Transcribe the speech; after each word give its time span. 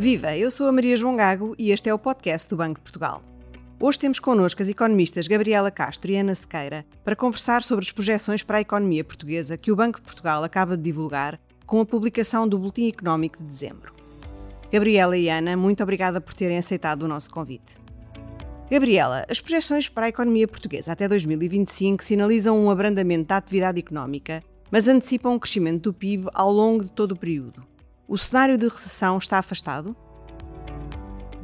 Viva, 0.00 0.34
eu 0.34 0.50
sou 0.50 0.66
a 0.66 0.72
Maria 0.72 0.96
João 0.96 1.14
Gago 1.14 1.54
e 1.58 1.70
este 1.70 1.90
é 1.90 1.92
o 1.92 1.98
podcast 1.98 2.48
do 2.48 2.56
Banco 2.56 2.76
de 2.76 2.80
Portugal. 2.80 3.22
Hoje 3.78 3.98
temos 3.98 4.18
connosco 4.18 4.62
as 4.62 4.68
economistas 4.68 5.28
Gabriela 5.28 5.70
Castro 5.70 6.10
e 6.10 6.16
Ana 6.16 6.34
Sequeira 6.34 6.86
para 7.04 7.14
conversar 7.14 7.62
sobre 7.62 7.84
as 7.84 7.92
projeções 7.92 8.42
para 8.42 8.56
a 8.56 8.60
economia 8.62 9.04
portuguesa 9.04 9.58
que 9.58 9.70
o 9.70 9.76
Banco 9.76 9.98
de 9.98 10.06
Portugal 10.06 10.42
acaba 10.42 10.74
de 10.74 10.84
divulgar 10.84 11.38
com 11.66 11.82
a 11.82 11.84
publicação 11.84 12.48
do 12.48 12.56
Boletim 12.56 12.88
Económico 12.88 13.36
de 13.40 13.44
dezembro. 13.44 13.92
Gabriela 14.72 15.18
e 15.18 15.28
Ana, 15.28 15.54
muito 15.54 15.82
obrigada 15.82 16.18
por 16.18 16.32
terem 16.32 16.56
aceitado 16.56 17.02
o 17.02 17.08
nosso 17.08 17.30
convite. 17.30 17.76
Gabriela, 18.70 19.26
as 19.28 19.38
projeções 19.38 19.86
para 19.86 20.06
a 20.06 20.08
economia 20.08 20.48
portuguesa 20.48 20.92
até 20.92 21.06
2025 21.06 22.02
sinalizam 22.02 22.58
um 22.58 22.70
abrandamento 22.70 23.28
da 23.28 23.36
atividade 23.36 23.78
económica, 23.78 24.42
mas 24.70 24.88
antecipam 24.88 25.34
um 25.34 25.38
crescimento 25.38 25.82
do 25.82 25.92
PIB 25.92 26.26
ao 26.32 26.50
longo 26.50 26.84
de 26.84 26.90
todo 26.90 27.12
o 27.12 27.18
período. 27.18 27.68
O 28.10 28.18
cenário 28.18 28.58
de 28.58 28.66
recessão 28.66 29.18
está 29.18 29.38
afastado? 29.38 29.94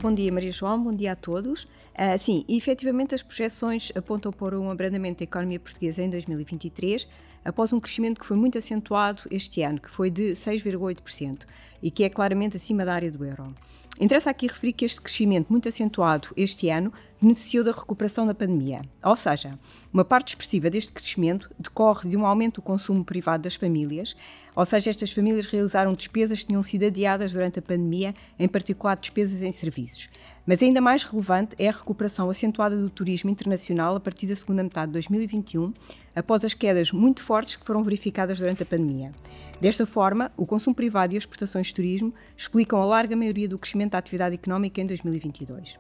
Bom 0.03 0.13
dia, 0.13 0.33
Maria 0.33 0.51
João, 0.51 0.83
bom 0.83 0.93
dia 0.93 1.13
a 1.13 1.15
todos. 1.15 1.63
Uh, 1.63 2.19
sim, 2.19 2.45
efetivamente 2.49 3.15
as 3.15 3.23
projeções 3.23 3.93
apontam 3.95 4.33
para 4.33 4.59
um 4.59 4.69
abrandamento 4.69 5.21
da 5.21 5.25
economia 5.25 5.61
portuguesa 5.61 6.03
em 6.03 6.11
2023, 6.11 7.07
após 7.47 7.73
um 7.73 7.81
crescimento 7.81 8.21
que 8.21 8.27
foi 8.27 8.37
muito 8.37 8.59
acentuado 8.59 9.23
este 9.31 9.63
ano, 9.63 9.81
que 9.81 9.91
foi 9.91 10.11
de 10.11 10.33
6,8% 10.33 11.45
e 11.83 11.91
que 11.91 12.05
é 12.05 12.09
claramente 12.09 12.57
acima 12.57 12.85
da 12.85 12.95
área 12.95 13.11
do 13.11 13.25
euro. 13.25 13.55
Interessa 13.99 14.29
aqui 14.29 14.47
referir 14.47 14.75
que 14.75 14.85
este 14.85 15.01
crescimento 15.01 15.49
muito 15.49 15.71
acentuado 15.71 16.29
este 16.37 16.69
ano 16.69 16.93
beneficiou 17.21 17.65
da 17.65 17.73
recuperação 17.73 18.27
da 18.27 18.35
pandemia. 18.35 18.83
Ou 19.03 19.17
seja, 19.17 19.59
uma 19.91 20.05
parte 20.05 20.29
expressiva 20.29 20.69
deste 20.69 20.93
crescimento 20.93 21.51
decorre 21.59 22.11
de 22.11 22.15
um 22.15 22.27
aumento 22.27 22.57
do 22.57 22.63
consumo 22.63 23.03
privado 23.03 23.45
das 23.45 23.55
famílias, 23.55 24.15
ou 24.55 24.67
seja, 24.67 24.91
estas 24.91 25.13
famílias 25.13 25.47
realizaram 25.47 25.95
despesas 25.95 26.41
que 26.41 26.49
tinham 26.49 26.63
sido 26.63 26.85
adiadas 26.85 27.33
durante 27.33 27.59
a 27.59 27.63
pandemia, 27.63 28.15
em 28.39 28.47
particular 28.47 28.97
despesas 28.97 29.41
em 29.41 29.51
serviços. 29.51 30.11
Mas 30.45 30.63
ainda 30.63 30.81
mais 30.81 31.03
relevante 31.03 31.57
é 31.59 31.69
a 31.69 31.73
recuperação 31.73 32.29
acentuada 32.29 32.77
do 32.77 32.91
turismo 32.91 33.31
internacional 33.31 33.97
a 33.97 34.01
partir 34.01 34.27
da 34.27 34.37
segunda 34.37 34.63
metade 34.63 34.89
de 34.89 34.93
2021, 34.93 35.73
após 36.17 36.45
as 36.45 36.55
quedas 36.55 36.91
muito 36.91 37.23
fortes 37.23 37.55
que 37.55 37.65
foram 37.65 37.85
verificadas 37.85 38.39
durante 38.39 38.63
a 38.63 38.67
pandemia. 38.67 39.13
Desta 39.61 39.87
forma, 39.87 40.33
o 40.37 40.47
consumo 40.47 40.75
privado 40.75 41.15
e 41.15 41.17
as 41.17 41.23
exportações 41.23 41.69
de 41.69 41.75
turismo 41.75 42.13
explicam 42.37 42.81
a 42.81 42.85
larga 42.87 43.15
maioria 43.15 43.49
do 43.49 43.59
crescimento 43.59 43.93
da 43.93 43.99
atividade 43.99 44.35
económica 44.35 44.81
em 44.81 44.87
2022. 44.87 45.79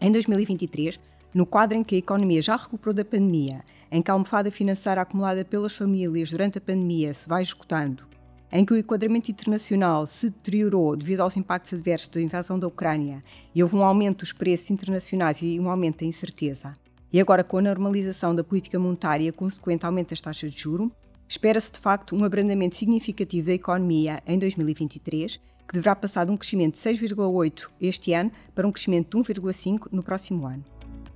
Em 0.00 0.12
2023, 0.12 1.00
no 1.34 1.46
quadro 1.46 1.78
em 1.78 1.82
que 1.82 1.94
a 1.94 1.98
economia 1.98 2.42
já 2.42 2.56
recuperou 2.56 2.94
da 2.94 3.04
pandemia, 3.04 3.64
em 3.90 4.02
que 4.02 4.10
a 4.10 4.14
almofada 4.14 4.50
financeira 4.50 5.00
acumulada 5.00 5.44
pelas 5.44 5.72
famílias 5.72 6.30
durante 6.30 6.58
a 6.58 6.60
pandemia 6.60 7.12
se 7.14 7.28
vai 7.28 7.42
esgotando 7.42 8.08
em 8.50 8.64
que 8.64 8.72
o 8.72 8.76
enquadramento 8.76 9.30
internacional 9.30 10.06
se 10.06 10.30
deteriorou 10.30 10.96
devido 10.96 11.20
aos 11.20 11.36
impactos 11.36 11.74
adversos 11.74 12.08
da 12.08 12.20
invasão 12.20 12.58
da 12.58 12.66
Ucrânia 12.66 13.22
e 13.54 13.62
houve 13.62 13.76
um 13.76 13.84
aumento 13.84 14.20
dos 14.20 14.32
preços 14.32 14.70
internacionais 14.70 15.40
e 15.42 15.60
um 15.60 15.70
aumento 15.70 16.00
da 16.00 16.06
incerteza, 16.06 16.72
e 17.12 17.20
agora 17.20 17.42
com 17.42 17.58
a 17.58 17.62
normalização 17.62 18.34
da 18.34 18.44
política 18.44 18.78
monetária 18.78 19.32
consequente 19.32 19.86
aumento 19.86 20.10
das 20.10 20.20
taxas 20.20 20.52
de 20.52 20.60
juro, 20.60 20.92
espera-se 21.28 21.72
de 21.72 21.78
facto 21.78 22.14
um 22.14 22.24
abrandamento 22.24 22.76
significativo 22.76 23.46
da 23.46 23.54
economia 23.54 24.20
em 24.26 24.38
2023, 24.38 25.36
que 25.36 25.74
deverá 25.74 25.94
passar 25.94 26.24
de 26.24 26.32
um 26.32 26.36
crescimento 26.36 26.74
de 26.74 26.80
6,8 26.80 27.68
este 27.80 28.12
ano 28.12 28.32
para 28.54 28.66
um 28.66 28.72
crescimento 28.72 29.22
de 29.22 29.32
1,5 29.34 29.88
no 29.92 30.02
próximo 30.02 30.46
ano. 30.46 30.64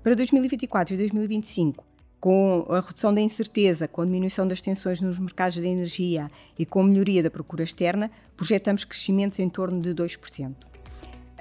Para 0.02 0.14
2024 0.14 0.94
e 0.94 0.98
2025, 0.98 1.84
com 2.20 2.64
a 2.68 2.80
redução 2.80 3.12
da 3.12 3.20
incerteza, 3.20 3.88
com 3.88 4.02
a 4.02 4.04
diminuição 4.04 4.46
das 4.46 4.60
tensões 4.60 5.00
nos 5.00 5.18
mercados 5.18 5.54
de 5.54 5.66
energia 5.66 6.30
e 6.58 6.64
com 6.64 6.80
a 6.80 6.84
melhoria 6.84 7.22
da 7.22 7.30
procura 7.30 7.64
externa, 7.64 8.10
projetamos 8.36 8.84
crescimentos 8.84 9.38
em 9.38 9.48
torno 9.48 9.80
de 9.80 9.94
2%. 9.94 10.71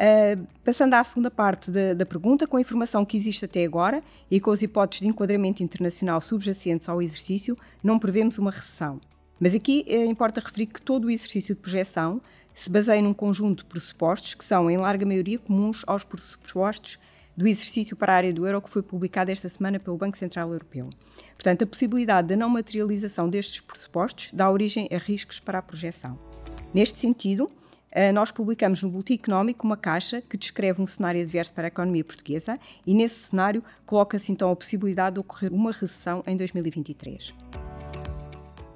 Uh, 0.02 0.48
passando 0.66 0.96
à 0.96 1.04
segunda 1.04 1.30
parte 1.30 1.70
da, 1.70 1.94
da, 1.94 2.08
pergunta, 2.08 2.48
com 2.48 2.58
a 2.58 2.62
informação 2.62 3.06
que 3.06 3.16
existe 3.16 3.46
até 3.46 3.64
agora 3.64 4.02
e 4.32 4.40
com 4.40 4.50
as 4.50 4.64
hipóteses 4.64 5.02
de 5.02 5.08
enquadramento 5.08 5.62
internacional 5.62 6.20
subjacentes 6.20 6.90
ao 6.90 7.04
exercício, 7.04 7.56
não 7.84 8.00
prevemos 8.00 8.40
uma 8.40 8.50
recessão. 8.50 9.00
Mas 9.40 9.54
aqui 9.54 9.86
uh, 9.88 10.10
importa 10.10 10.42
referir 10.42 10.66
que 10.66 10.82
todo 10.82 11.06
o 11.06 11.12
exercício 11.12 11.54
de 11.54 11.62
projeção 11.62 12.20
se 12.52 12.72
baseia 12.72 13.00
num 13.00 13.14
conjunto 13.14 13.60
de 13.60 13.66
pressupostos 13.66 14.34
que 14.34 14.44
são, 14.44 14.72
em 14.72 14.78
larga 14.78 15.06
maioria, 15.06 15.38
comuns 15.38 15.84
aos 15.86 16.04
pressupostos 16.04 16.98
do 17.38 17.48
exercício 17.48 17.96
para 17.96 18.14
a 18.14 18.16
área 18.16 18.34
do 18.34 18.48
euro 18.48 18.60
que 18.60 18.72
foi 18.72 18.82
publicado 18.82 19.30
esta 19.30 19.50
semana 19.50 19.80
pelo 19.80 19.98
Banco 19.98 20.18
Central 20.18 20.52
Europeu. 20.52 20.90
Portanto, 21.36 21.64
a 21.64 21.68
possibilidade 21.68 22.30
da 22.30 22.36
não 22.36 22.50
materialização 22.50 23.30
destes 23.30 23.62
pressupostos 23.62 24.32
dá 24.34 24.50
origem 24.50 24.88
a 24.92 24.98
riscos 24.98 25.40
para 25.40 25.60
a 25.60 25.62
projeção. 25.62 26.18
Neste 26.74 26.98
sentido, 26.98 27.52
nós 28.14 28.32
publicamos 28.32 28.82
no 28.82 28.90
Boletim 28.90 29.16
Económico 29.16 29.66
uma 29.66 29.76
caixa 29.76 30.22
que 30.22 30.38
descreve 30.38 30.82
um 30.82 30.88
cenário 30.88 31.22
adverso 31.22 31.54
para 31.54 31.66
a 31.66 31.68
economia 31.68 32.04
portuguesa 32.04 32.58
e, 32.86 32.94
nesse 32.94 33.16
cenário, 33.30 33.64
coloca-se 33.86 34.32
então 34.32 34.50
a 34.50 34.56
possibilidade 34.56 35.16
de 35.16 35.20
ocorrer 35.20 35.54
uma 35.54 35.72
recessão 35.72 36.24
em 36.26 36.38
2023. 36.38 37.34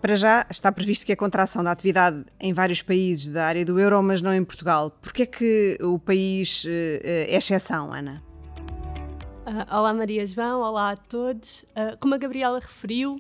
Para 0.06 0.16
já 0.16 0.46
está 0.52 0.72
previsto 0.72 1.04
que 1.04 1.12
a 1.12 1.18
contração 1.18 1.64
da 1.64 1.72
atividade 1.72 2.26
em 2.40 2.54
vários 2.54 2.80
países 2.82 3.28
da 3.28 3.46
área 3.46 3.66
do 3.66 3.80
euro, 3.80 4.04
mas 4.04 4.22
não 4.22 4.32
em 4.32 4.44
Portugal. 4.44 4.92
Por 4.92 5.12
que 5.12 5.24
é 5.24 5.26
que 5.26 5.78
o 5.82 5.98
país 5.98 6.64
eh, 6.68 7.26
é 7.28 7.36
exceção, 7.36 7.92
Ana? 7.92 8.22
Uh, 9.48 9.76
olá 9.76 9.94
Maria 9.96 10.24
João, 10.24 10.62
olá 10.62 10.92
a 10.92 10.96
todos. 10.96 11.64
Uh, 11.72 11.98
como 12.00 12.14
a 12.14 12.18
Gabriela 12.20 12.60
referiu, 12.60 13.16
uh, 13.16 13.20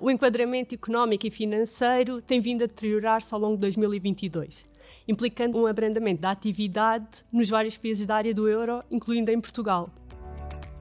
o 0.00 0.10
enquadramento 0.10 0.74
económico 0.74 1.24
e 1.26 1.30
financeiro 1.30 2.20
tem 2.20 2.40
vindo 2.40 2.64
a 2.64 2.66
deteriorar-se 2.66 3.32
ao 3.32 3.40
longo 3.40 3.54
de 3.54 3.60
2022, 3.60 4.66
implicando 5.06 5.58
um 5.58 5.66
abrandamento 5.66 6.22
da 6.22 6.30
atividade 6.30 7.24
nos 7.32 7.48
vários 7.48 7.76
países 7.76 8.06
da 8.06 8.16
área 8.16 8.34
do 8.34 8.48
euro, 8.48 8.82
incluindo 8.90 9.30
em 9.30 9.40
Portugal. 9.40 9.90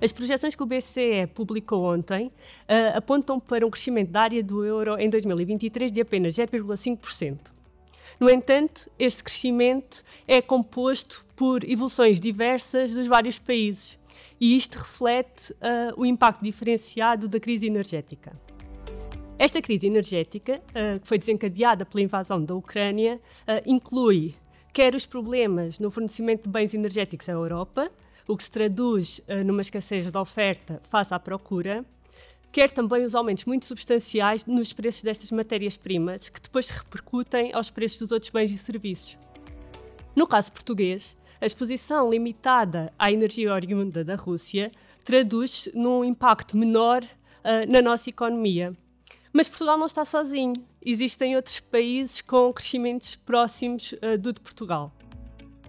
As 0.02 0.12
projeções 0.12 0.54
que 0.54 0.62
o 0.62 0.66
BCE 0.66 1.28
publicou 1.34 1.86
ontem 1.86 2.32
apontam 2.94 3.40
para 3.40 3.66
um 3.66 3.70
crescimento 3.70 4.12
da 4.12 4.22
área 4.22 4.44
do 4.44 4.66
euro 4.66 4.98
em 5.00 5.10
2023 5.10 5.92
de 5.92 6.02
apenas 6.02 6.36
0,5%. 6.36 7.54
No 8.20 8.30
entanto, 8.30 8.92
este 9.00 9.24
crescimento 9.24 10.04
é 10.28 10.42
composto 10.42 11.26
por 11.36 11.64
evoluções 11.64 12.20
diversas 12.20 12.94
dos 12.94 13.08
vários 13.08 13.40
países 13.40 13.98
e 14.40 14.58
isto 14.58 14.78
reflete 14.78 15.54
uh, 15.54 15.94
o 15.96 16.06
impacto 16.06 16.44
diferenciado 16.44 17.28
da 17.28 17.40
crise 17.40 17.68
energética. 17.68 18.38
Esta 19.44 19.62
crise 19.62 19.86
energética, 19.88 20.62
uh, 20.70 21.02
que 21.02 21.06
foi 21.06 21.18
desencadeada 21.18 21.86
pela 21.86 22.02
invasão 22.02 22.42
da 22.42 22.56
Ucrânia, 22.56 23.20
uh, 23.42 23.62
inclui 23.70 24.36
quer 24.72 24.96
os 24.96 25.06
problemas 25.06 25.80
no 25.80 25.92
fornecimento 25.92 26.44
de 26.44 26.50
bens 26.50 26.74
energéticos 26.74 27.28
à 27.28 27.34
Europa, 27.34 27.92
o 28.26 28.38
que 28.38 28.44
se 28.46 28.50
traduz 28.50 29.22
numa 29.46 29.62
escassez 29.62 30.10
da 30.10 30.22
oferta 30.22 30.80
face 30.82 31.14
à 31.14 31.20
procura, 31.20 31.86
quer 32.54 32.72
também 32.72 33.04
os 33.04 33.16
aumentos 33.16 33.44
muito 33.44 33.66
substanciais 33.66 34.46
nos 34.46 34.72
preços 34.72 35.04
destas 35.04 35.30
matérias-primas, 35.30 36.30
que 36.30 36.40
depois 36.40 36.70
repercutem 36.70 37.54
aos 37.54 37.70
preços 37.70 38.00
dos 38.00 38.12
outros 38.14 38.32
bens 38.32 38.50
e 38.50 38.58
serviços. 38.58 39.20
No 40.16 40.26
caso 40.26 40.54
português, 40.54 41.18
a 41.42 41.46
exposição 41.46 42.10
limitada 42.10 42.94
à 42.98 43.12
energia 43.12 43.54
oriunda 43.54 44.06
da 44.06 44.16
Rússia 44.16 44.72
traduz-se 45.04 45.78
num 45.78 46.06
impacto 46.06 46.56
menor 46.56 47.04
uh, 47.04 47.70
na 47.70 47.82
nossa 47.82 48.10
economia. 48.10 48.74
Mas 49.34 49.50
Portugal 49.50 49.80
não 49.80 49.88
está 49.88 50.06
sozinho. 50.06 50.54
Existem 50.86 51.36
outros 51.36 51.60
países 51.60 52.22
com 52.22 52.54
crescimentos 52.54 53.16
próximos 53.16 53.94
uh, 53.94 54.16
do 54.18 54.32
de 54.32 54.40
Portugal. 54.40 54.94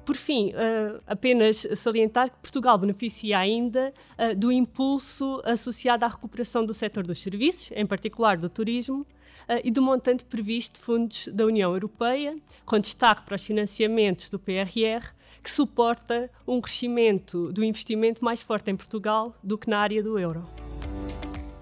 Por 0.04 0.16
fim, 0.16 0.50
uh, 0.50 1.00
apenas 1.06 1.66
salientar 1.76 2.30
que 2.30 2.36
Portugal 2.36 2.76
beneficia 2.76 3.38
ainda 3.38 3.92
uh, 4.18 4.36
do 4.36 4.52
impulso 4.52 5.40
associado 5.46 6.04
à 6.04 6.08
recuperação 6.08 6.66
do 6.66 6.74
setor 6.74 7.06
dos 7.06 7.18
serviços, 7.18 7.70
em 7.74 7.86
particular 7.86 8.36
do 8.36 8.50
turismo, 8.50 9.00
uh, 9.00 9.60
e 9.64 9.70
do 9.70 9.80
montante 9.80 10.26
previsto 10.26 10.78
de 10.78 10.84
fundos 10.84 11.28
da 11.28 11.46
União 11.46 11.72
Europeia, 11.72 12.36
com 12.66 12.78
destaque 12.78 13.22
para 13.22 13.36
os 13.36 13.44
financiamentos 13.44 14.28
do 14.28 14.38
PRR, 14.38 15.10
que 15.42 15.50
suporta 15.50 16.30
um 16.46 16.60
crescimento 16.60 17.50
do 17.50 17.64
investimento 17.64 18.22
mais 18.22 18.42
forte 18.42 18.70
em 18.70 18.76
Portugal 18.76 19.34
do 19.42 19.56
que 19.56 19.70
na 19.70 19.78
área 19.78 20.02
do 20.02 20.18
euro. 20.18 20.63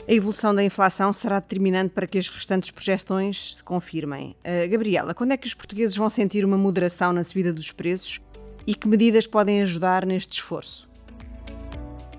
A 0.08 0.12
evolução 0.12 0.52
da 0.52 0.64
inflação 0.64 1.12
será 1.12 1.38
determinante 1.38 1.90
para 1.90 2.08
que 2.08 2.18
as 2.18 2.28
restantes 2.28 2.72
projeções 2.72 3.56
se 3.56 3.62
confirmem. 3.62 4.34
Uh, 4.40 4.68
Gabriela, 4.68 5.14
quando 5.14 5.32
é 5.32 5.36
que 5.36 5.46
os 5.46 5.54
portugueses 5.54 5.96
vão 5.96 6.10
sentir 6.10 6.44
uma 6.44 6.58
moderação 6.58 7.12
na 7.12 7.22
subida 7.22 7.52
dos 7.52 7.70
preços 7.70 8.20
e 8.66 8.74
que 8.74 8.88
medidas 8.88 9.28
podem 9.28 9.62
ajudar 9.62 10.04
neste 10.04 10.32
esforço? 10.32 10.88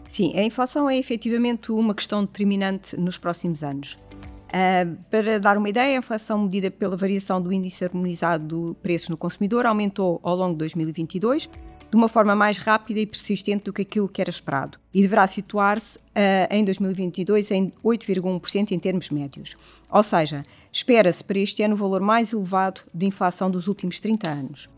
Sim, 0.07 0.33
a 0.37 0.43
inflação 0.43 0.89
é 0.89 0.97
efetivamente 0.97 1.71
uma 1.71 1.93
questão 1.93 2.23
determinante 2.23 2.97
nos 2.97 3.17
próximos 3.17 3.63
anos. 3.63 3.97
Uh, 4.47 4.97
para 5.09 5.39
dar 5.39 5.57
uma 5.57 5.67
ideia, 5.67 5.97
a 5.97 5.99
inflação 5.99 6.41
medida 6.43 6.71
pela 6.71 6.95
variação 6.95 7.41
do 7.41 7.51
índice 7.51 7.83
harmonizado 7.83 8.73
de 8.73 8.79
preços 8.79 9.09
no 9.09 9.17
consumidor 9.17 9.65
aumentou 9.65 10.21
ao 10.23 10.35
longo 10.35 10.53
de 10.53 10.59
2022 10.59 11.49
de 11.93 11.97
uma 11.97 12.07
forma 12.07 12.33
mais 12.33 12.57
rápida 12.57 12.99
e 12.99 13.05
persistente 13.05 13.65
do 13.65 13.71
que 13.71 13.83
aquilo 13.83 14.09
que 14.09 14.19
era 14.19 14.29
esperado 14.31 14.79
e 14.91 15.03
deverá 15.03 15.27
situar-se 15.27 15.99
uh, 15.99 16.01
em 16.49 16.65
2022 16.65 17.51
em 17.51 17.71
8,1% 17.85 18.71
em 18.71 18.79
termos 18.79 19.11
médios. 19.11 19.55
Ou 19.91 20.01
seja, 20.01 20.41
espera-se 20.71 21.23
para 21.23 21.37
este 21.37 21.61
ano 21.61 21.75
o 21.75 21.77
valor 21.77 22.01
mais 22.01 22.33
elevado 22.33 22.81
de 22.91 23.05
inflação 23.05 23.51
dos 23.51 23.67
últimos 23.67 23.99
30 23.99 24.27
anos. 24.27 24.69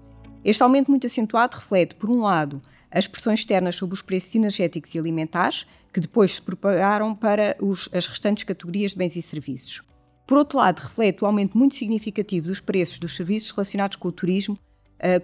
Este 0.43 0.61
aumento 0.61 0.91
muito 0.91 1.07
acentuado 1.07 1.55
reflete, 1.55 1.95
por 1.95 2.09
um 2.09 2.19
lado, 2.19 2.61
as 2.91 3.07
pressões 3.07 3.39
externas 3.39 3.75
sobre 3.75 3.95
os 3.95 4.01
preços 4.01 4.35
energéticos 4.35 4.93
e 4.93 4.99
alimentares, 4.99 5.65
que 5.93 6.01
depois 6.01 6.35
se 6.35 6.41
propagaram 6.41 7.15
para 7.15 7.55
os, 7.61 7.87
as 7.93 8.07
restantes 8.07 8.43
categorias 8.43 8.91
de 8.91 8.97
bens 8.97 9.15
e 9.15 9.21
serviços. 9.21 9.81
Por 10.27 10.37
outro 10.37 10.57
lado, 10.57 10.81
reflete 10.81 11.23
o 11.23 11.27
aumento 11.27 11.57
muito 11.57 11.75
significativo 11.75 12.47
dos 12.47 12.59
preços 12.59 12.99
dos 12.99 13.15
serviços 13.15 13.51
relacionados 13.51 13.95
com 13.95 14.09
o 14.09 14.11
turismo, 14.11 14.59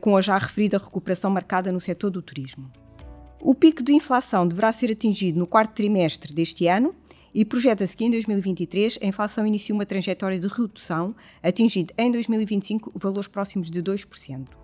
com 0.02 0.18
a 0.18 0.22
já 0.22 0.38
referida 0.38 0.78
recuperação 0.78 1.32
marcada 1.32 1.72
no 1.72 1.80
setor 1.80 2.10
do 2.10 2.22
turismo. 2.22 2.72
O 3.42 3.56
pico 3.56 3.82
de 3.82 3.94
inflação 3.94 4.48
deverá 4.48 4.72
ser 4.72 4.92
atingido 4.92 5.40
no 5.40 5.48
quarto 5.48 5.74
trimestre 5.74 6.34
deste 6.34 6.68
ano 6.68 6.94
e 7.34 7.44
projeta-se 7.44 7.96
que 7.96 8.06
em 8.06 8.12
2023 8.12 9.00
a 9.02 9.06
inflação 9.06 9.48
inicie 9.48 9.74
uma 9.74 9.86
trajetória 9.86 10.40
de 10.40 10.48
redução, 10.48 11.16
atingindo 11.42 11.94
em 11.98 12.12
2025 12.12 12.92
valores 12.96 13.28
próximos 13.28 13.72
de 13.72 13.82
2%. 13.82 14.61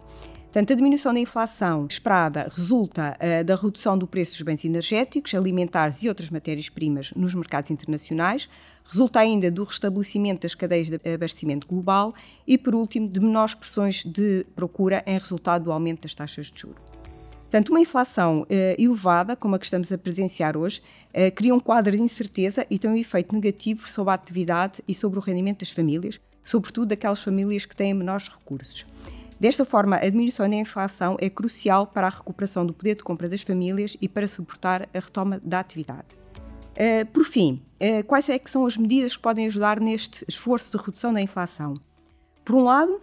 Portanto, 0.48 0.72
a 0.72 0.76
diminuição 0.78 1.14
da 1.14 1.20
inflação 1.20 1.86
esperada 1.90 2.50
resulta 2.50 3.18
uh, 3.20 3.44
da 3.44 3.54
redução 3.56 3.98
do 3.98 4.08
preço 4.08 4.32
dos 4.32 4.42
bens 4.44 4.64
energéticos, 4.64 5.36
alimentares 5.36 6.02
e 6.02 6.08
outras 6.08 6.30
matérias-primas 6.30 7.12
nos 7.16 7.36
mercados 7.36 7.70
internacionais, 7.70 8.50
resulta 8.86 9.20
ainda 9.20 9.52
do 9.52 9.66
restabelecimento 9.66 10.44
das 10.44 10.56
cadeias 10.56 10.88
de 10.90 10.96
abastecimento 11.14 11.68
global 11.68 12.14
e, 12.48 12.58
por 12.58 12.74
último, 12.74 13.10
de 13.10 13.20
menores 13.20 13.54
pressões 13.54 14.06
de 14.06 14.46
procura 14.56 15.04
em 15.06 15.18
resultado 15.18 15.66
do 15.66 15.72
aumento 15.72 16.04
das 16.04 16.16
taxas 16.16 16.50
de 16.50 16.62
juros. 16.62 16.82
Portanto, 17.42 17.70
uma 17.70 17.82
inflação 17.82 18.42
uh, 18.42 18.48
elevada, 18.78 19.36
como 19.36 19.56
a 19.56 19.60
que 19.60 19.66
estamos 19.66 19.92
a 19.92 19.98
presenciar 19.98 20.56
hoje, 20.56 20.82
uh, 21.10 21.34
cria 21.36 21.54
um 21.54 21.60
quadro 21.60 21.92
de 21.92 22.02
incerteza 22.02 22.66
e 22.70 22.80
tem 22.80 22.90
um 22.90 22.96
efeito 22.96 23.36
negativo 23.36 23.88
sobre 23.88 24.12
a 24.12 24.16
atividade 24.16 24.82
e 24.88 24.96
sobre 24.96 25.20
o 25.20 25.22
rendimento 25.22 25.60
das 25.60 25.72
famílias, 25.72 26.22
sobretudo 26.42 26.88
daquelas 26.88 27.22
famílias 27.22 27.66
que 27.66 27.76
têm 27.76 27.94
menores 27.94 28.30
recursos. 28.30 28.86
Desta 29.40 29.64
forma, 29.64 29.98
a 29.98 30.10
diminuição 30.10 30.50
da 30.50 30.56
inflação 30.56 31.16
é 31.20 31.30
crucial 31.30 31.86
para 31.88 32.08
a 32.08 32.10
recuperação 32.10 32.66
do 32.66 32.74
poder 32.74 32.96
de 32.96 33.04
compra 33.04 33.30
das 33.30 33.42
famílias 33.42 33.96
e 34.02 34.10
para 34.10 34.28
suportar 34.28 34.90
a 34.94 35.00
retoma 35.00 35.40
da 35.44 35.60
atividade. 35.60 36.18
Uh, 36.74 37.06
por 37.08 37.26
fim, 37.26 37.62
quais 38.06 38.30
é 38.30 38.38
que 38.38 38.50
são 38.50 38.66
as 38.66 38.78
medidas 38.78 39.16
que 39.16 39.22
podem 39.22 39.48
ajudar 39.48 39.80
neste 39.80 40.24
esforço 40.28 40.76
de 40.76 40.84
redução 40.84 41.14
da 41.14 41.22
inflação? 41.22 41.76
Por 42.44 42.56
um 42.56 42.64
lado, 42.64 43.00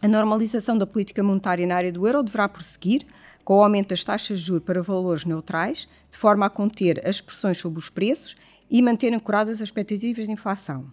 a 0.00 0.06
normalização 0.06 0.78
da 0.78 0.86
política 0.86 1.22
monetária 1.22 1.66
na 1.66 1.74
área 1.74 1.92
do 1.92 2.06
euro 2.06 2.22
deverá 2.22 2.48
prosseguir, 2.48 3.04
com 3.44 3.56
o 3.56 3.62
aumento 3.62 3.88
das 3.88 4.04
taxas 4.04 4.38
de 4.38 4.46
juros 4.46 4.64
para 4.64 4.82
valores 4.82 5.24
neutrais, 5.24 5.88
de 6.08 6.16
forma 6.16 6.46
a 6.46 6.50
conter 6.50 7.04
as 7.04 7.20
pressões 7.20 7.58
sobre 7.58 7.78
os 7.78 7.88
preços 7.88 8.36
e 8.70 8.80
manter 8.80 9.12
ancoradas 9.12 9.54
as 9.54 9.68
expectativas 9.68 10.26
de 10.26 10.32
inflação. 10.32 10.86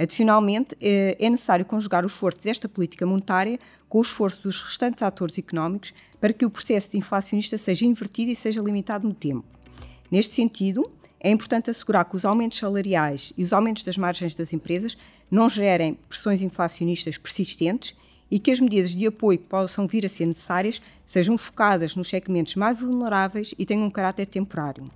Adicionalmente, 0.00 0.74
eh, 0.80 1.14
é 1.20 1.28
necessário 1.28 1.62
conjugar 1.62 2.04
o 2.04 2.06
esforço 2.06 2.42
desta 2.42 2.66
política 2.66 3.04
monetária 3.04 3.60
com 3.86 3.98
o 3.98 4.00
esforço 4.00 4.44
dos 4.44 4.58
restantes 4.58 5.02
atores 5.02 5.36
económicos 5.36 5.92
para 6.18 6.32
que 6.32 6.46
o 6.46 6.48
processo 6.48 6.96
inflacionista 6.96 7.58
seja 7.58 7.84
invertido 7.84 8.30
e 8.30 8.34
seja 8.34 8.62
limitado 8.62 9.06
no 9.06 9.12
tempo. 9.12 9.44
Neste 10.10 10.32
sentido, 10.32 10.90
é 11.20 11.30
importante 11.30 11.68
assegurar 11.68 12.06
que 12.06 12.16
os 12.16 12.24
aumentos 12.24 12.56
salariais 12.56 13.34
e 13.36 13.44
os 13.44 13.52
aumentos 13.52 13.84
das 13.84 13.98
margens 13.98 14.34
das 14.34 14.54
empresas 14.54 14.96
não 15.30 15.50
gerem 15.50 15.98
pressões 16.08 16.40
inflacionistas 16.40 17.18
persistentes 17.18 17.94
e 18.30 18.38
que 18.38 18.50
as 18.50 18.58
medidas 18.58 18.92
de 18.92 19.06
apoio 19.06 19.38
que 19.38 19.44
possam 19.44 19.86
vir 19.86 20.06
a 20.06 20.08
ser 20.08 20.24
necessárias 20.24 20.80
sejam 21.04 21.36
focadas 21.36 21.94
nos 21.94 22.08
segmentos 22.08 22.56
mais 22.56 22.80
vulneráveis 22.80 23.54
e 23.58 23.66
tenham 23.66 23.84
um 23.84 23.90
caráter 23.90 24.24
temporário. 24.24 24.90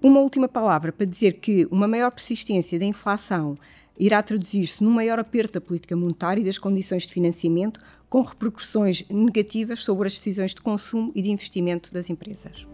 Uma 0.00 0.20
última 0.20 0.48
palavra 0.48 0.92
para 0.92 1.04
dizer 1.04 1.40
que 1.40 1.66
uma 1.70 1.86
maior 1.86 2.10
persistência 2.10 2.78
da 2.78 2.84
inflação 2.86 3.58
irá 3.98 4.22
traduzir-se 4.22 4.82
num 4.82 4.90
maior 4.90 5.18
aperto 5.18 5.54
da 5.54 5.60
política 5.60 5.96
monetária 5.96 6.40
e 6.40 6.44
das 6.44 6.58
condições 6.58 7.06
de 7.06 7.12
financiamento, 7.12 7.80
com 8.08 8.22
repercussões 8.22 9.04
negativas 9.08 9.84
sobre 9.84 10.06
as 10.06 10.14
decisões 10.14 10.54
de 10.54 10.60
consumo 10.60 11.12
e 11.14 11.20
de 11.20 11.30
investimento 11.30 11.92
das 11.92 12.08
empresas. 12.08 12.66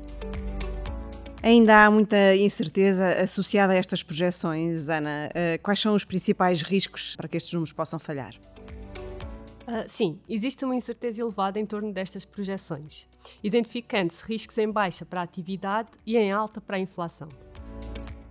Ainda 1.43 1.85
há 1.85 1.91
muita 1.91 2.35
incerteza 2.37 3.06
associada 3.23 3.75
a 3.75 3.76
estas 3.76 4.03
projeções, 4.03 4.88
Ana. 4.88 5.29
Eh, 5.35 5.59
quais 5.59 5.79
são 5.79 5.94
os 5.94 6.03
principais 6.03 6.62
riscos 6.62 7.15
para 7.17 7.29
que 7.29 7.37
estes 7.37 7.53
números 7.53 7.73
possam 7.73 7.99
falhar? 7.99 8.35
Uh, 9.67 9.85
sim, 9.87 10.19
existe 10.29 10.65
uma 10.65 10.77
incerteza 10.77 11.23
elevada 11.23 11.59
em 11.59 11.65
torno 11.65 11.91
destas 11.91 12.25
projeções, 12.25 13.06
identificando-se 13.43 14.25
riscos 14.27 14.56
em 14.59 14.70
baixa 14.70 15.06
para 15.06 15.20
a 15.20 15.25
atividade 15.25 15.88
e 16.06 16.19
em 16.19 16.32
alta 16.32 16.61
para 16.61 16.77
a 16.77 16.81
inflação. 16.81 17.29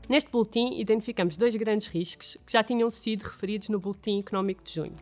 Neste 0.09 0.29
boletim, 0.29 0.73
identificamos 0.77 1.37
dois 1.37 1.55
grandes 1.55 1.87
riscos 1.87 2.37
que 2.45 2.51
já 2.51 2.63
tinham 2.63 2.89
sido 2.89 3.23
referidos 3.23 3.69
no 3.69 3.79
Boletim 3.79 4.19
Económico 4.19 4.61
de 4.61 4.73
junho. 4.73 4.95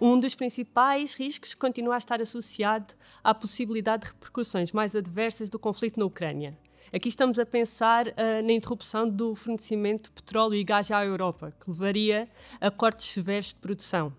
Um 0.00 0.18
dos 0.18 0.34
principais 0.34 1.14
riscos 1.14 1.54
continua 1.54 1.94
a 1.94 1.98
estar 1.98 2.20
associado 2.20 2.94
à 3.22 3.34
possibilidade 3.34 4.04
de 4.04 4.12
repercussões 4.12 4.72
mais 4.72 4.96
adversas 4.96 5.48
do 5.48 5.58
conflito 5.58 6.00
na 6.00 6.06
Ucrânia. 6.06 6.56
Aqui 6.92 7.08
estamos 7.08 7.38
a 7.38 7.46
pensar 7.46 8.08
uh, 8.08 8.12
na 8.44 8.52
interrupção 8.52 9.08
do 9.08 9.34
fornecimento 9.34 10.04
de 10.04 10.12
petróleo 10.12 10.54
e 10.54 10.64
gás 10.64 10.90
à 10.90 11.04
Europa, 11.04 11.54
que 11.60 11.70
levaria 11.70 12.28
a 12.60 12.70
cortes 12.70 13.06
severos 13.06 13.48
de 13.48 13.56
produção 13.56 14.12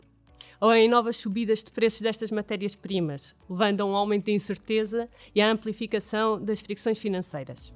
ou 0.59 0.73
em 0.73 0.87
novas 0.87 1.17
subidas 1.17 1.63
de 1.63 1.71
preços 1.71 2.01
destas 2.01 2.31
matérias-primas, 2.31 3.35
levando 3.49 3.81
a 3.81 3.85
um 3.85 3.95
aumento 3.95 4.25
de 4.25 4.31
incerteza 4.31 5.09
e 5.33 5.41
à 5.41 5.49
amplificação 5.51 6.41
das 6.41 6.61
fricções 6.61 6.97
financeiras. 6.97 7.73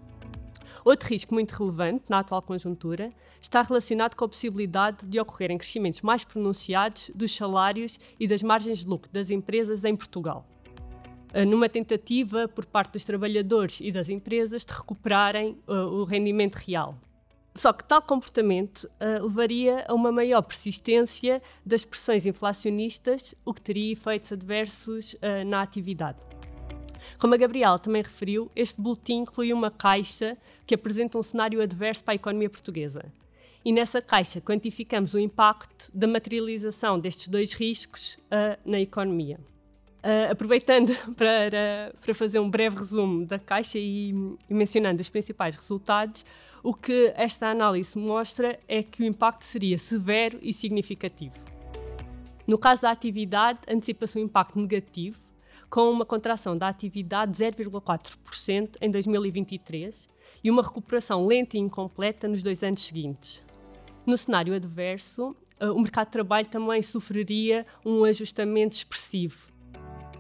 Outro 0.83 1.09
risco 1.09 1.33
muito 1.33 1.51
relevante 1.51 2.05
na 2.09 2.19
atual 2.19 2.41
conjuntura 2.41 3.11
está 3.41 3.61
relacionado 3.61 4.15
com 4.15 4.25
a 4.25 4.29
possibilidade 4.29 5.05
de 5.05 5.19
ocorrerem 5.19 5.57
crescimentos 5.57 6.01
mais 6.01 6.23
pronunciados 6.23 7.11
dos 7.13 7.35
salários 7.35 7.99
e 8.19 8.27
das 8.27 8.43
margens 8.43 8.79
de 8.79 8.87
lucro 8.87 9.09
das 9.11 9.29
empresas 9.29 9.83
em 9.83 9.95
Portugal, 9.95 10.45
eh, 11.33 11.45
numa 11.45 11.69
tentativa 11.69 12.47
por 12.47 12.65
parte 12.65 12.93
dos 12.93 13.05
trabalhadores 13.05 13.79
e 13.81 13.91
das 13.91 14.09
empresas 14.09 14.65
de 14.65 14.73
recuperarem 14.73 15.57
uh, 15.67 15.73
o 15.73 16.03
rendimento 16.03 16.55
real. 16.55 16.95
Só 17.55 17.73
que 17.73 17.83
tal 17.83 18.01
comportamento 18.01 18.85
uh, 18.85 19.23
levaria 19.23 19.83
a 19.87 19.93
uma 19.93 20.11
maior 20.11 20.41
persistência 20.41 21.41
das 21.65 21.83
pressões 21.83 22.25
inflacionistas, 22.25 23.35
o 23.43 23.53
que 23.53 23.61
teria 23.61 23.91
efeitos 23.91 24.31
adversos 24.31 25.13
uh, 25.15 25.45
na 25.45 25.61
atividade. 25.61 26.19
Como 27.18 27.34
a 27.34 27.38
Gabriela 27.38 27.80
também 27.80 28.01
referiu, 28.01 28.51
este 28.56 28.81
boletim 28.81 29.22
inclui 29.22 29.54
uma 29.54 29.72
caixa 29.72 30.38
que 30.66 30.75
apresenta 30.75 31.18
um 31.18 31.24
cenário 31.24 31.62
adverso 31.62 32.04
para 32.04 32.13
a 32.13 32.16
economia 32.16 32.50
portuguesa. 32.50 33.06
E 33.63 33.72
nessa 33.72 34.01
caixa 34.01 34.40
quantificamos 34.40 35.13
o 35.13 35.19
impacto 35.19 35.92
da 35.94 36.07
materialização 36.07 37.00
destes 37.00 37.28
dois 37.28 37.54
riscos 37.54 38.16
uh, 38.16 38.57
na 38.66 38.80
economia. 38.80 39.40
Uh, 40.00 40.31
aproveitando 40.31 40.96
para, 41.16 41.94
para 42.00 42.13
fazer 42.13 42.39
um 42.39 42.50
breve 42.50 42.77
resumo 42.77 43.25
da 43.25 43.38
Caixa 43.38 43.77
e, 43.77 44.12
e, 44.50 44.53
mencionando 44.53 45.01
os 45.01 45.10
principais 45.10 45.58
resultados, 45.58 46.24
o 46.63 46.74
que 46.74 47.13
esta 47.18 47.48
análise 47.48 47.98
mostra 48.00 48.58
é 48.65 48.82
que 48.82 49.03
o 49.03 49.06
impacto 49.06 49.44
seria 49.44 49.77
severo 49.77 50.39
e 50.41 50.53
significativo. 50.53 51.36
No 52.48 52.58
caso 52.58 52.82
da 52.82 52.91
atividade, 52.91 53.60
antecipa-se 53.70 54.18
um 54.18 54.24
impacto 54.24 54.58
negativo, 54.58 55.20
com 55.69 55.89
uma 55.91 56.05
contração 56.05 56.57
da 56.57 56.67
atividade 56.67 57.31
de 57.31 57.43
0,4% 57.43 58.77
em 58.81 58.89
2023 58.89 60.09
e 60.43 60.49
uma 60.49 60.63
recuperação 60.63 61.25
lenta 61.25 61.57
e 61.57 61.59
incompleta 61.59 62.27
nos 62.27 62.41
dois 62.41 62.63
anos 62.63 62.81
seguintes. 62.81 63.43
No 64.05 64.17
cenário 64.17 64.53
adverso, 64.53 65.35
uh, 65.61 65.71
o 65.71 65.79
mercado 65.79 66.07
de 66.07 66.13
trabalho 66.13 66.47
também 66.47 66.81
sofreria 66.81 67.65
um 67.85 68.03
ajustamento 68.03 68.75
expressivo 68.75 69.49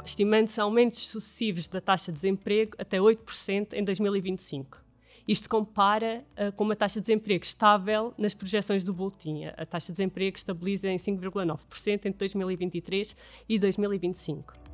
estimando-se 0.09 0.59
aumentos 0.59 0.99
sucessivos 1.07 1.67
da 1.67 1.79
taxa 1.79 2.11
de 2.11 2.15
desemprego 2.15 2.75
até 2.77 2.97
8% 2.97 3.73
em 3.73 3.83
2025. 3.83 4.83
Isto 5.27 5.47
compara 5.47 6.25
uh, 6.31 6.51
com 6.53 6.63
uma 6.63 6.75
taxa 6.75 6.99
de 6.99 7.05
desemprego 7.05 7.43
estável 7.43 8.13
nas 8.17 8.33
projeções 8.33 8.83
do 8.83 8.91
boletim. 8.91 9.45
A 9.45 9.65
taxa 9.65 9.87
de 9.87 9.97
desemprego 9.97 10.35
estabiliza 10.35 10.89
em 10.89 10.97
5,9% 10.97 11.93
entre 11.93 12.13
2023 12.13 13.15
e 13.47 13.59
2025. 13.59 14.68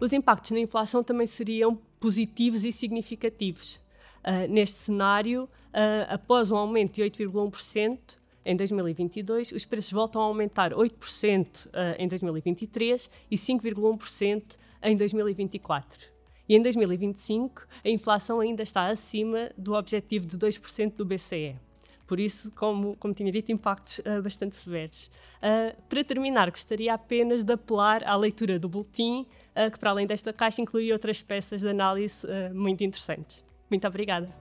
Os 0.00 0.12
impactos 0.12 0.52
na 0.52 0.60
inflação 0.60 1.02
também 1.02 1.26
seriam 1.26 1.76
positivos 1.98 2.64
e 2.64 2.72
significativos. 2.72 3.80
Uh, 4.24 4.48
neste 4.48 4.78
cenário, 4.78 5.44
uh, 5.44 6.06
após 6.08 6.50
um 6.50 6.56
aumento 6.56 6.94
de 6.94 7.02
8,1%, 7.02 8.20
em 8.44 8.56
2022, 8.56 9.52
os 9.52 9.64
preços 9.66 9.92
voltam 9.92 10.22
a 10.22 10.24
aumentar 10.24 10.72
8% 10.72 11.68
eh, 11.70 11.96
em 11.98 12.08
2023 12.08 13.10
e 13.30 13.36
5,1% 13.36 14.56
em 14.84 14.96
2024. 14.96 16.10
E 16.48 16.56
em 16.56 16.62
2025, 16.62 17.66
a 17.84 17.88
inflação 17.90 18.40
ainda 18.40 18.62
está 18.62 18.86
acima 18.86 19.50
do 19.58 19.74
objetivo 19.74 20.26
de 20.26 20.38
2% 20.38 20.94
do 20.96 21.04
BCE. 21.04 21.56
Por 22.08 22.18
isso, 22.18 22.50
como, 22.52 22.96
como 22.96 23.12
tinha 23.12 23.30
dito, 23.30 23.52
impactos 23.52 23.98
uh, 23.98 24.22
bastante 24.22 24.56
severos. 24.56 25.10
Uh, 25.42 25.76
para 25.90 26.02
terminar, 26.02 26.50
gostaria 26.50 26.94
apenas 26.94 27.44
de 27.44 27.52
apelar 27.52 28.02
à 28.04 28.16
leitura 28.16 28.58
do 28.58 28.66
boletim, 28.66 29.26
uh, 29.54 29.70
que 29.70 29.78
para 29.78 29.90
além 29.90 30.06
desta 30.06 30.32
caixa 30.32 30.62
inclui 30.62 30.90
outras 30.90 31.20
peças 31.20 31.60
de 31.60 31.68
análise 31.68 32.26
muito 32.54 32.82
interessantes. 32.82 33.44
Muito 33.68 33.86
obrigada. 33.86 34.34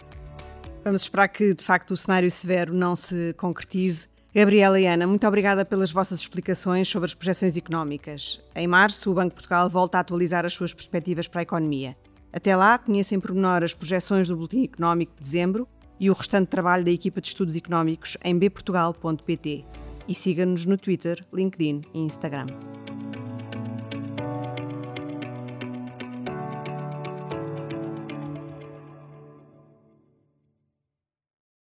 Vamos 0.81 1.01
esperar 1.01 1.27
que, 1.27 1.53
de 1.53 1.63
facto, 1.63 1.91
o 1.91 1.97
cenário 1.97 2.31
severo 2.31 2.73
não 2.73 2.95
se 2.95 3.33
concretize. 3.33 4.07
Gabriela 4.33 4.79
e 4.79 4.85
Ana, 4.85 5.05
muito 5.05 5.27
obrigada 5.27 5.65
pelas 5.65 5.91
vossas 5.91 6.21
explicações 6.21 6.87
sobre 6.87 7.07
as 7.07 7.13
projeções 7.13 7.57
económicas. 7.57 8.39
Em 8.55 8.67
março, 8.67 9.11
o 9.11 9.13
Banco 9.13 9.29
de 9.29 9.35
Portugal 9.35 9.69
volta 9.69 9.97
a 9.97 10.01
atualizar 10.01 10.45
as 10.45 10.53
suas 10.53 10.73
perspectivas 10.73 11.27
para 11.27 11.41
a 11.41 11.43
economia. 11.43 11.97
Até 12.31 12.55
lá, 12.55 12.77
conheça 12.77 13.15
em 13.15 13.19
pormenor 13.19 13.63
as 13.63 13.73
projeções 13.73 14.29
do 14.29 14.37
Boletim 14.37 14.63
Económico 14.63 15.13
de 15.15 15.21
dezembro 15.21 15.67
e 15.99 16.09
o 16.09 16.13
restante 16.13 16.47
trabalho 16.47 16.83
da 16.83 16.91
equipa 16.91 17.21
de 17.21 17.27
estudos 17.27 17.55
económicos 17.55 18.17
em 18.23 18.37
bportugal.pt. 18.37 19.65
E 20.07 20.13
siga-nos 20.13 20.65
no 20.65 20.77
Twitter, 20.77 21.25
LinkedIn 21.33 21.81
e 21.93 21.99
Instagram. 21.99 22.47